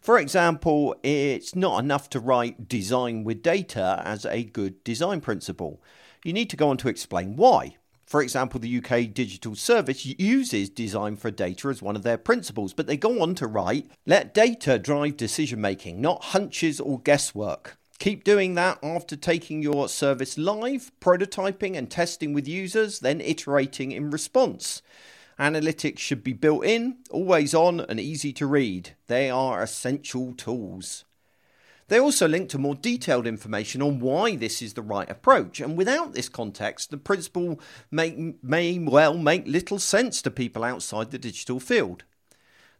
For 0.00 0.18
example, 0.18 0.94
it's 1.02 1.54
not 1.54 1.82
enough 1.82 2.08
to 2.10 2.20
write 2.20 2.68
design 2.68 3.24
with 3.24 3.42
data 3.42 4.02
as 4.04 4.24
a 4.24 4.44
good 4.44 4.82
design 4.84 5.20
principle. 5.20 5.82
You 6.24 6.32
need 6.32 6.50
to 6.50 6.56
go 6.56 6.68
on 6.68 6.76
to 6.78 6.88
explain 6.88 7.36
why. 7.36 7.76
For 8.06 8.22
example, 8.22 8.60
the 8.60 8.78
UK 8.78 9.12
Digital 9.12 9.56
Service 9.56 10.06
uses 10.06 10.70
design 10.70 11.16
for 11.16 11.32
data 11.32 11.68
as 11.68 11.82
one 11.82 11.96
of 11.96 12.04
their 12.04 12.18
principles, 12.18 12.72
but 12.72 12.86
they 12.86 12.96
go 12.96 13.20
on 13.20 13.34
to 13.34 13.48
write 13.48 13.90
let 14.06 14.32
data 14.32 14.78
drive 14.78 15.16
decision 15.16 15.60
making, 15.60 16.00
not 16.00 16.26
hunches 16.26 16.78
or 16.78 17.00
guesswork. 17.00 17.76
Keep 17.98 18.22
doing 18.22 18.54
that 18.54 18.78
after 18.82 19.16
taking 19.16 19.62
your 19.62 19.88
service 19.88 20.38
live, 20.38 20.92
prototyping 21.00 21.76
and 21.76 21.90
testing 21.90 22.32
with 22.32 22.46
users, 22.46 23.00
then 23.00 23.20
iterating 23.20 23.90
in 23.90 24.10
response. 24.10 24.82
Analytics 25.38 25.98
should 25.98 26.24
be 26.24 26.32
built 26.32 26.64
in, 26.64 26.98
always 27.10 27.54
on, 27.54 27.80
and 27.80 28.00
easy 28.00 28.32
to 28.32 28.46
read. 28.46 28.96
They 29.06 29.28
are 29.28 29.62
essential 29.62 30.32
tools. 30.32 31.04
They 31.88 32.00
also 32.00 32.26
link 32.26 32.48
to 32.48 32.58
more 32.58 32.74
detailed 32.74 33.26
information 33.26 33.80
on 33.80 34.00
why 34.00 34.34
this 34.34 34.60
is 34.60 34.74
the 34.74 34.82
right 34.82 35.08
approach, 35.08 35.60
and 35.60 35.76
without 35.76 36.14
this 36.14 36.28
context, 36.28 36.90
the 36.90 36.96
principle 36.96 37.60
may, 37.90 38.34
may 38.42 38.78
well 38.78 39.16
make 39.16 39.46
little 39.46 39.78
sense 39.78 40.20
to 40.22 40.30
people 40.30 40.64
outside 40.64 41.10
the 41.10 41.18
digital 41.18 41.60
field. 41.60 42.04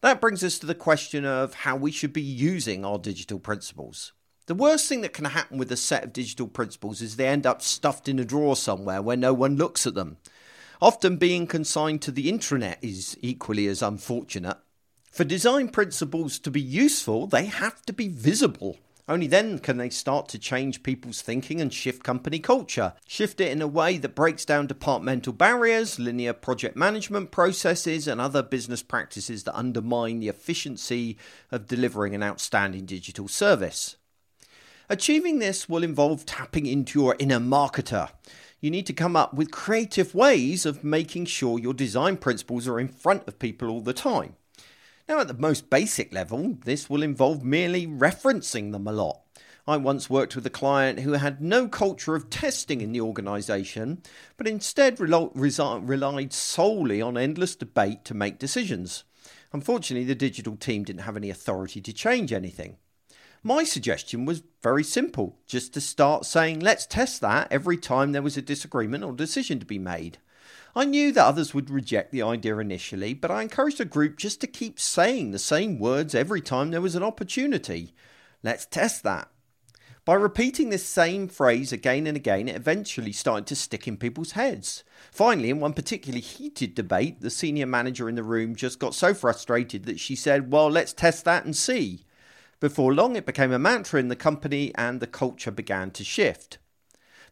That 0.00 0.20
brings 0.20 0.42
us 0.42 0.58
to 0.58 0.66
the 0.66 0.74
question 0.74 1.24
of 1.24 1.54
how 1.54 1.76
we 1.76 1.92
should 1.92 2.12
be 2.12 2.22
using 2.22 2.84
our 2.84 2.98
digital 2.98 3.38
principles. 3.38 4.12
The 4.46 4.54
worst 4.54 4.88
thing 4.88 5.02
that 5.02 5.12
can 5.12 5.24
happen 5.26 5.58
with 5.58 5.70
a 5.72 5.76
set 5.76 6.04
of 6.04 6.12
digital 6.12 6.48
principles 6.48 7.02
is 7.02 7.16
they 7.16 7.28
end 7.28 7.46
up 7.46 7.62
stuffed 7.62 8.08
in 8.08 8.18
a 8.18 8.24
drawer 8.24 8.56
somewhere 8.56 9.02
where 9.02 9.16
no 9.16 9.34
one 9.34 9.56
looks 9.56 9.86
at 9.86 9.94
them. 9.94 10.16
Often 10.80 11.16
being 11.16 11.46
consigned 11.46 12.02
to 12.02 12.10
the 12.10 12.30
intranet 12.30 12.76
is 12.82 13.16
equally 13.22 13.66
as 13.66 13.82
unfortunate. 13.82 14.58
For 15.10 15.24
design 15.24 15.68
principles 15.68 16.38
to 16.40 16.50
be 16.50 16.60
useful, 16.60 17.26
they 17.26 17.46
have 17.46 17.80
to 17.86 17.92
be 17.92 18.08
visible. 18.08 18.78
Only 19.08 19.28
then 19.28 19.60
can 19.60 19.76
they 19.78 19.88
start 19.88 20.28
to 20.30 20.38
change 20.38 20.82
people's 20.82 21.22
thinking 21.22 21.60
and 21.60 21.72
shift 21.72 22.02
company 22.02 22.40
culture. 22.40 22.92
Shift 23.06 23.40
it 23.40 23.52
in 23.52 23.62
a 23.62 23.66
way 23.68 23.98
that 23.98 24.16
breaks 24.16 24.44
down 24.44 24.66
departmental 24.66 25.32
barriers, 25.32 25.98
linear 25.98 26.32
project 26.32 26.76
management 26.76 27.30
processes, 27.30 28.08
and 28.08 28.20
other 28.20 28.42
business 28.42 28.82
practices 28.82 29.44
that 29.44 29.56
undermine 29.56 30.18
the 30.18 30.28
efficiency 30.28 31.16
of 31.52 31.68
delivering 31.68 32.14
an 32.14 32.22
outstanding 32.24 32.84
digital 32.84 33.28
service. 33.28 33.96
Achieving 34.88 35.38
this 35.38 35.68
will 35.68 35.82
involve 35.82 36.26
tapping 36.26 36.66
into 36.66 37.00
your 37.00 37.16
inner 37.18 37.40
marketer 37.40 38.10
you 38.60 38.70
need 38.70 38.86
to 38.86 38.92
come 38.92 39.16
up 39.16 39.34
with 39.34 39.50
creative 39.50 40.14
ways 40.14 40.64
of 40.64 40.82
making 40.82 41.26
sure 41.26 41.58
your 41.58 41.74
design 41.74 42.16
principles 42.16 42.66
are 42.66 42.80
in 42.80 42.88
front 42.88 43.26
of 43.28 43.38
people 43.38 43.68
all 43.68 43.80
the 43.80 43.92
time. 43.92 44.36
Now, 45.08 45.20
at 45.20 45.28
the 45.28 45.34
most 45.34 45.70
basic 45.70 46.12
level, 46.12 46.56
this 46.64 46.90
will 46.90 47.02
involve 47.02 47.44
merely 47.44 47.86
referencing 47.86 48.72
them 48.72 48.86
a 48.88 48.92
lot. 48.92 49.20
I 49.68 49.76
once 49.76 50.08
worked 50.08 50.36
with 50.36 50.46
a 50.46 50.50
client 50.50 51.00
who 51.00 51.12
had 51.12 51.42
no 51.42 51.68
culture 51.68 52.14
of 52.14 52.30
testing 52.30 52.80
in 52.80 52.92
the 52.92 53.00
organisation, 53.00 54.02
but 54.36 54.46
instead 54.48 55.00
relied 55.00 56.32
solely 56.32 57.02
on 57.02 57.18
endless 57.18 57.56
debate 57.56 58.04
to 58.04 58.14
make 58.14 58.38
decisions. 58.38 59.04
Unfortunately, 59.52 60.04
the 60.04 60.14
digital 60.14 60.56
team 60.56 60.84
didn't 60.84 61.02
have 61.02 61.16
any 61.16 61.30
authority 61.30 61.80
to 61.80 61.92
change 61.92 62.32
anything. 62.32 62.76
My 63.42 63.64
suggestion 63.64 64.24
was 64.24 64.42
very 64.62 64.82
simple 64.82 65.38
just 65.46 65.72
to 65.74 65.80
start 65.80 66.26
saying, 66.26 66.60
let's 66.60 66.86
test 66.86 67.20
that 67.20 67.48
every 67.50 67.76
time 67.76 68.12
there 68.12 68.22
was 68.22 68.36
a 68.36 68.42
disagreement 68.42 69.04
or 69.04 69.12
decision 69.12 69.60
to 69.60 69.66
be 69.66 69.78
made. 69.78 70.18
I 70.74 70.84
knew 70.84 71.10
that 71.12 71.24
others 71.24 71.54
would 71.54 71.70
reject 71.70 72.12
the 72.12 72.22
idea 72.22 72.58
initially, 72.58 73.14
but 73.14 73.30
I 73.30 73.42
encouraged 73.42 73.78
the 73.78 73.84
group 73.84 74.18
just 74.18 74.40
to 74.42 74.46
keep 74.46 74.78
saying 74.78 75.30
the 75.30 75.38
same 75.38 75.78
words 75.78 76.14
every 76.14 76.40
time 76.40 76.70
there 76.70 76.82
was 76.82 76.94
an 76.94 77.02
opportunity. 77.02 77.94
Let's 78.42 78.66
test 78.66 79.02
that. 79.04 79.30
By 80.06 80.14
repeating 80.14 80.70
this 80.70 80.86
same 80.86 81.26
phrase 81.26 81.72
again 81.72 82.06
and 82.06 82.16
again, 82.16 82.46
it 82.46 82.54
eventually 82.54 83.10
started 83.10 83.44
to 83.48 83.56
stick 83.56 83.88
in 83.88 83.96
people's 83.96 84.32
heads. 84.32 84.84
Finally, 85.10 85.50
in 85.50 85.58
one 85.58 85.72
particularly 85.72 86.20
heated 86.20 86.76
debate, 86.76 87.20
the 87.20 87.28
senior 87.28 87.66
manager 87.66 88.08
in 88.08 88.14
the 88.14 88.22
room 88.22 88.54
just 88.54 88.78
got 88.78 88.94
so 88.94 89.12
frustrated 89.14 89.84
that 89.86 89.98
she 89.98 90.14
said, 90.14 90.52
Well, 90.52 90.70
let's 90.70 90.92
test 90.92 91.24
that 91.24 91.44
and 91.44 91.56
see. 91.56 92.05
Before 92.58 92.94
long, 92.94 93.16
it 93.16 93.26
became 93.26 93.52
a 93.52 93.58
mantra 93.58 94.00
in 94.00 94.08
the 94.08 94.16
company 94.16 94.72
and 94.76 95.00
the 95.00 95.06
culture 95.06 95.50
began 95.50 95.90
to 95.92 96.04
shift. 96.04 96.58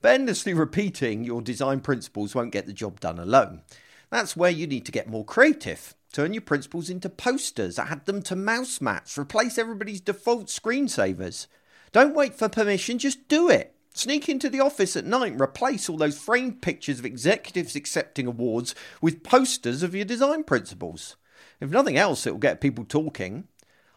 But 0.03 0.13
endlessly 0.13 0.53
repeating 0.53 1.25
your 1.25 1.41
design 1.41 1.81
principles 1.81 2.35
won't 2.35 2.53
get 2.53 2.67
the 2.67 2.75
job 2.75 3.01
done 3.01 3.19
alone. 3.19 3.63
That's 4.11 4.37
where 4.37 4.51
you 4.51 4.67
need 4.67 4.85
to 4.87 4.93
get 4.93 5.09
more 5.09 5.25
creative. 5.25 5.95
Turn 6.13 6.35
your 6.35 6.43
principles 6.43 6.91
into 6.91 7.09
posters, 7.09 7.79
add 7.79 8.05
them 8.05 8.23
to 8.23 8.37
mouse 8.37 8.81
mats, 8.81 9.19
replace 9.19 9.59
everybody's 9.59 10.01
default 10.01 10.47
screensavers. 10.47 11.47
Don't 11.91 12.15
wait 12.15 12.35
for 12.35 12.49
permission, 12.49 12.99
just 12.99 13.27
do 13.27 13.49
it. 13.49 13.75
Sneak 13.95 14.29
into 14.29 14.51
the 14.51 14.61
office 14.61 14.97
at 14.97 15.07
night 15.07 15.33
and 15.33 15.41
replace 15.41 15.89
all 15.89 15.97
those 15.97 16.19
framed 16.19 16.61
pictures 16.61 16.99
of 16.99 17.07
executives 17.07 17.75
accepting 17.75 18.27
awards 18.27 18.75
with 19.01 19.23
posters 19.23 19.83
of 19.83 19.95
your 19.95 20.05
design 20.05 20.45
principles. 20.45 21.17
If 21.61 21.71
nothing 21.71 21.97
else, 21.97 22.27
it 22.27 22.33
will 22.33 22.39
get 22.39 22.61
people 22.61 22.85
talking. 22.85 23.49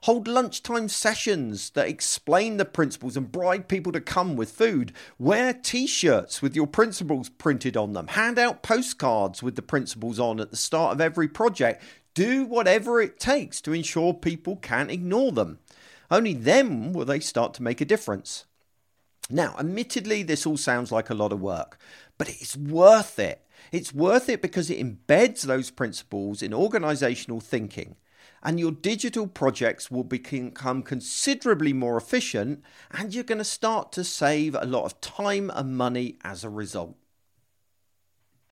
Hold 0.03 0.27
lunchtime 0.27 0.89
sessions 0.89 1.71
that 1.71 1.88
explain 1.88 2.57
the 2.57 2.65
principles 2.65 3.17
and 3.17 3.31
bribe 3.31 3.67
people 3.67 3.91
to 3.93 3.99
come 3.99 4.36
with 4.36 4.51
food. 4.51 4.93
Wear 5.17 5.53
t 5.53 5.88
shirts 5.88 6.41
with 6.41 6.55
your 6.55 6.67
principles 6.67 7.29
printed 7.29 7.75
on 7.75 7.93
them. 7.93 8.07
Hand 8.07 8.38
out 8.38 8.62
postcards 8.62 9.41
with 9.41 9.55
the 9.55 9.62
principles 9.63 10.19
on 10.19 10.39
at 10.39 10.51
the 10.51 10.57
start 10.57 10.93
of 10.93 11.01
every 11.01 11.27
project. 11.27 11.83
Do 12.13 12.45
whatever 12.45 13.01
it 13.01 13.19
takes 13.19 13.60
to 13.62 13.73
ensure 13.73 14.13
people 14.13 14.57
can't 14.57 14.91
ignore 14.91 15.31
them. 15.31 15.60
Only 16.12 16.33
then 16.33 16.93
will 16.93 17.05
they 17.05 17.19
start 17.19 17.53
to 17.55 17.63
make 17.63 17.81
a 17.81 17.86
difference. 17.86 18.45
Now, 19.29 19.55
admittedly, 19.60 20.23
this 20.23 20.45
all 20.45 20.57
sounds 20.57 20.91
like 20.91 21.10
a 21.10 21.15
lot 21.15 21.33
of 21.33 21.41
work, 21.41 21.77
but 22.17 22.29
it's 22.29 22.55
worth 22.55 23.19
it. 23.19 23.41
It's 23.71 23.93
worth 23.93 24.29
it 24.29 24.41
because 24.41 24.69
it 24.69 24.79
embeds 24.79 25.41
those 25.41 25.69
principles 25.69 26.41
in 26.41 26.53
organizational 26.53 27.41
thinking 27.41 27.97
and 28.47 28.62
your 28.62 28.71
digital 28.71 29.27
projects 29.27 29.91
will 29.91 30.05
become 30.05 30.81
considerably 30.81 31.73
more 31.73 31.97
efficient 31.97 32.63
and 32.91 33.13
you're 33.13 33.21
going 33.25 33.38
to 33.38 33.43
start 33.43 33.91
to 33.91 34.05
save 34.05 34.55
a 34.55 34.63
lot 34.65 34.86
of 34.86 35.01
time 35.01 35.51
and 35.53 35.75
money 35.75 36.17
as 36.23 36.45
a 36.45 36.49
result. 36.49 36.95